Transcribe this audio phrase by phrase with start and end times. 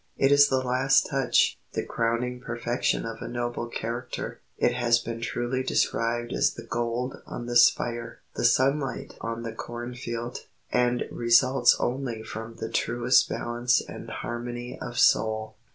[0.17, 5.21] It is the last touch, the crowning perfection of a noble character; it has been
[5.21, 11.03] truly described as the gold on the spire, the sunlight on the corn field, and
[11.11, 15.57] results only from the truest balance and harmony of soul.